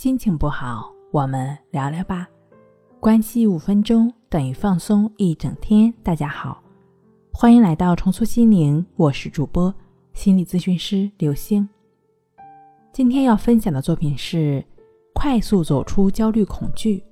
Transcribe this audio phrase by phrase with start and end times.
[0.00, 2.26] 心情不好，我们聊聊吧。
[3.00, 5.92] 关系五分钟等于放松一整天。
[6.02, 6.62] 大家好，
[7.30, 9.74] 欢迎来到重塑心灵，我是主播
[10.14, 11.68] 心理咨询师刘星。
[12.94, 14.64] 今天要分享的作品是
[15.12, 17.04] 快速走出焦虑恐惧。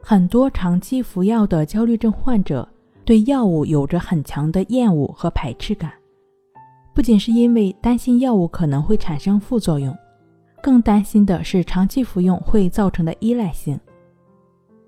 [0.00, 2.66] 很多长期服药的焦虑症患者
[3.04, 5.92] 对药物有着很强的厌恶和排斥感，
[6.94, 9.94] 不仅是因为担心药物可能会产生副作用。
[10.62, 13.78] 更担心的是长期服用会造成的依赖性。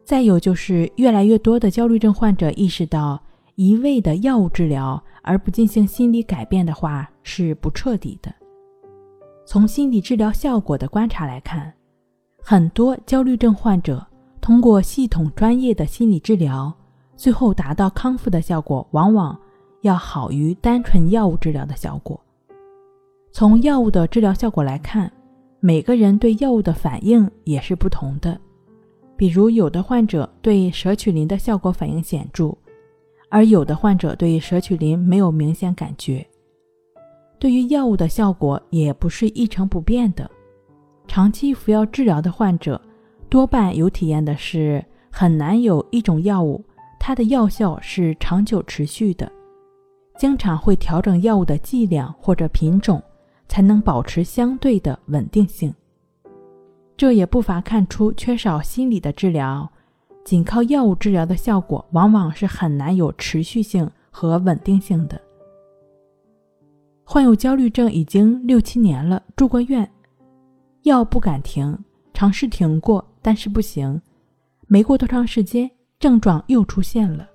[0.04, 3.22] 再有就是越来越多的焦虑症患者意识到，
[3.54, 8.32] 一味的药物治疗而不进行心理改变的话是不彻底的。
[9.46, 11.72] 从心理治疗效果的观察来看，
[12.42, 14.04] 很多焦虑症患者
[14.40, 16.72] 通过系统专业的心理治疗，
[17.16, 19.38] 最后达到康复的效果，往往
[19.82, 22.20] 要好于单纯药物治疗的效果。
[23.30, 25.10] 从药物的治疗效果来看。
[25.64, 28.36] 每个人对药物的反应也是不同的，
[29.16, 32.52] 比如有的患者对舍曲林的效果反应显著，
[33.28, 36.26] 而有的患者对舍曲林没有明显感觉。
[37.38, 40.28] 对于药物的效果也不是一成不变的，
[41.06, 42.80] 长期服药治疗的患者
[43.28, 46.60] 多半有体验的是，很难有一种药物
[46.98, 49.30] 它的药效是长久持续的，
[50.18, 53.00] 经常会调整药物的剂量或者品种。
[53.52, 55.74] 才能保持相对的稳定性，
[56.96, 59.70] 这也不乏看出缺少心理的治疗，
[60.24, 65.20] 仅靠药物治疗的效果往往是很难有持续性和稳定性的。
[67.04, 69.86] 患有焦虑症已经六七年了，住过院，
[70.84, 71.78] 药不敢停，
[72.14, 74.00] 尝试停过，但是不行，
[74.66, 77.28] 没过多长时间，症状又出现了，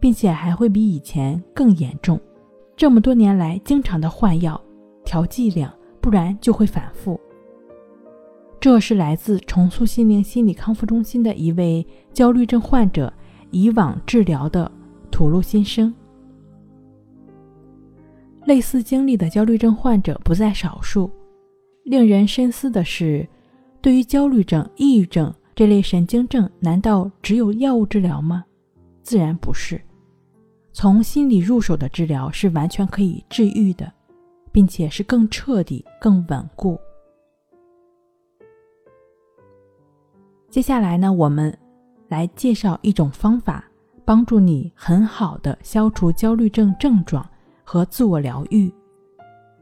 [0.00, 2.20] 并且还会比以前更严重。
[2.76, 4.60] 这么多年来，经常的换药。
[5.10, 7.18] 调剂量，不然就会反复。
[8.60, 13.12] 这是来自重塑心灵心理康复中心的一位焦虑症患者
[13.50, 14.70] 以往治疗的
[15.10, 15.92] 吐露心声。
[18.44, 21.10] 类似经历的焦虑症患者不在少数。
[21.82, 23.28] 令人深思的是，
[23.80, 28.44] 对于焦虑症、抑郁症这类神经症，难道只有药物治疗吗？
[29.02, 29.80] 自然不是。
[30.72, 33.92] 从心理入手的治疗是完全可以治愈的。
[34.52, 36.78] 并且是更彻底、更稳固。
[40.48, 41.56] 接下来呢，我们
[42.08, 43.64] 来介绍一种方法，
[44.04, 47.24] 帮助你很好的消除焦虑症症状
[47.62, 48.72] 和自我疗愈。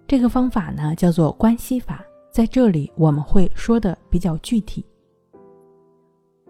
[0.06, 4.82] 这个方法呢，叫做关系法，在这里我们会说的比较具体。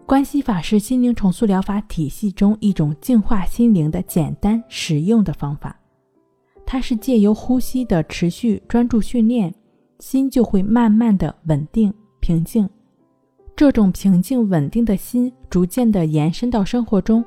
[0.05, 5.77] 关系法是心灵重塑疗法体系中一种净化心灵的简单实用的方法。
[6.71, 9.51] 它是借由呼吸的持续专注训练，
[9.97, 12.69] 心就会慢慢的稳定平静。
[13.55, 17.25] 这种平静稳定的心，逐渐的延伸到生活中。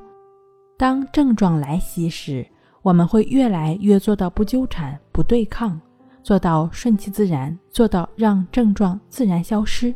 [0.79, 2.47] 当症状来袭时，
[2.83, 5.81] 我们会越来越做到不纠缠、不对抗，
[6.23, 9.93] 做到顺其自然，做到让症状自然消失。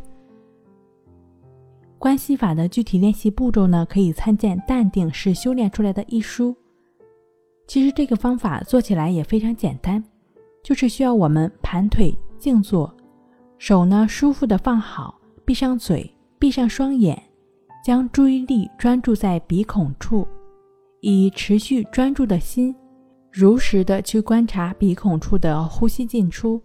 [2.00, 6.52] 关系法的具体练习步骤呢，可以参见《淡定是修炼出来的》一书。
[7.66, 10.02] 其实这个方法做起来也非常简单，
[10.62, 12.94] 就是需要我们盘腿静坐，
[13.58, 17.20] 手呢舒服的放好，闭上嘴，闭上双眼，
[17.84, 20.26] 将注意力专注在鼻孔处，
[21.00, 22.74] 以持续专注的心，
[23.32, 26.62] 如实的去观察鼻孔处的呼吸进出，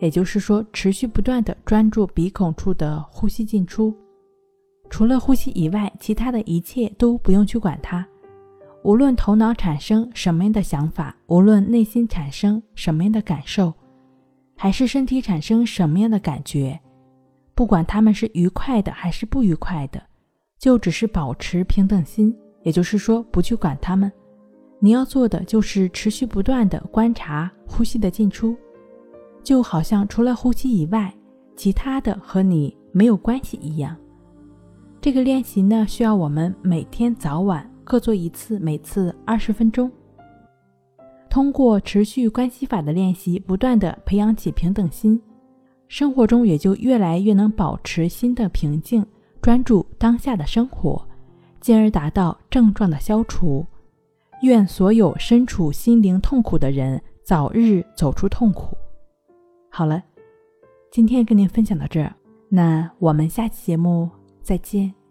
[0.00, 3.94] 也就是说，持续不断的专注鼻孔处的呼吸进出，
[4.90, 8.06] 除了呼吸以外，其他的一切都不用去管它。
[8.86, 13.74] 无论头脑产生什么样的想法，无论内心产生什么样的感受，
[14.56, 16.78] 还是身体产生什么样的感觉，
[17.52, 20.00] 不管他们是愉快的还是不愉快的，
[20.56, 22.32] 就只是保持平等心，
[22.62, 24.10] 也就是说不去管他们。
[24.78, 28.56] 你要做的就是持续不断的观察呼吸的进出，
[29.42, 31.12] 就好像除了呼吸以外，
[31.56, 33.96] 其他的和你没有关系一样。
[35.00, 37.68] 这个练习呢，需要我们每天早晚。
[37.86, 39.88] 各做一次，每次二十分钟。
[41.30, 45.22] 通过持续关系法的练习，不断的培养起平等心，
[45.86, 49.06] 生活中也就越来越能保持心的平静，
[49.40, 51.06] 专注当下的生活，
[51.60, 53.64] 进而达到症状的消除。
[54.42, 58.76] 愿所有身处心灵痛苦的人早日走出痛苦。
[59.70, 60.02] 好了，
[60.90, 62.12] 今天跟您分享到这儿，
[62.48, 64.10] 那我们下期节目
[64.42, 65.05] 再见。